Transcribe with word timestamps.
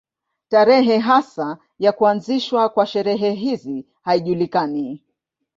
Tarehe 0.49 0.97
hasa 0.97 1.57
ya 1.79 1.91
kuanzishwa 1.91 2.69
kwa 2.69 2.85
sherehe 2.85 3.31
hizi 3.31 3.85
haijulikani. 4.01 5.03